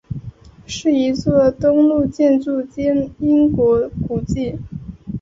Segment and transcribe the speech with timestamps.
[0.65, 4.57] 是一座登录建筑兼英国古迹。